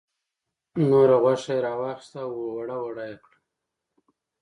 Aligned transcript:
نوره 0.89 1.17
غوښه 1.23 1.51
یې 1.57 1.63
را 1.65 1.73
واخیسته 1.79 2.19
او 2.27 2.33
وړه 2.55 2.77
وړه 2.83 3.05
یې 3.11 3.17
کړه. 3.23 3.37